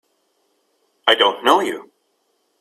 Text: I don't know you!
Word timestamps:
I 1.05 1.13
don't 1.13 1.45
know 1.45 1.59
you! 1.61 1.91